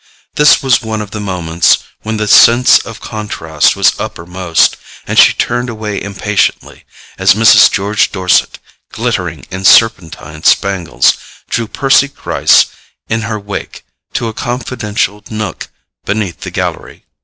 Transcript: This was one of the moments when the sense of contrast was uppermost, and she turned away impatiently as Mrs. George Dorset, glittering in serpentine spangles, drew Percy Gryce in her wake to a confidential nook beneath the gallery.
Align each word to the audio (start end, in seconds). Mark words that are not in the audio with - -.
This 0.33 0.63
was 0.63 0.81
one 0.81 0.99
of 0.99 1.11
the 1.11 1.19
moments 1.19 1.77
when 2.01 2.17
the 2.17 2.27
sense 2.27 2.79
of 2.79 2.99
contrast 3.01 3.75
was 3.75 3.93
uppermost, 3.99 4.75
and 5.05 5.15
she 5.19 5.31
turned 5.31 5.69
away 5.69 6.01
impatiently 6.01 6.85
as 7.19 7.35
Mrs. 7.35 7.71
George 7.71 8.11
Dorset, 8.11 8.57
glittering 8.91 9.45
in 9.51 9.63
serpentine 9.63 10.41
spangles, 10.43 11.13
drew 11.51 11.67
Percy 11.67 12.07
Gryce 12.07 12.65
in 13.09 13.21
her 13.29 13.39
wake 13.39 13.85
to 14.13 14.27
a 14.27 14.33
confidential 14.33 15.23
nook 15.29 15.67
beneath 16.03 16.39
the 16.39 16.49
gallery. 16.49 17.05